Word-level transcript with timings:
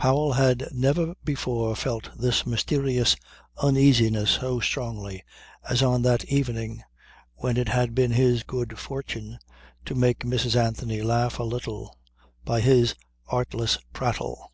Powell 0.00 0.32
had 0.32 0.66
never 0.72 1.14
before 1.24 1.76
felt 1.76 2.10
this 2.18 2.44
mysterious 2.44 3.14
uneasiness 3.62 4.30
so 4.40 4.58
strongly 4.58 5.22
as 5.70 5.80
on 5.80 6.02
that 6.02 6.24
evening 6.24 6.82
when 7.36 7.56
it 7.56 7.68
had 7.68 7.94
been 7.94 8.10
his 8.10 8.42
good 8.42 8.80
fortune 8.80 9.38
to 9.84 9.94
make 9.94 10.24
Mrs. 10.24 10.56
Anthony 10.60 11.02
laugh 11.02 11.38
a 11.38 11.44
little 11.44 11.96
by 12.44 12.60
his 12.62 12.96
artless 13.28 13.78
prattle. 13.92 14.50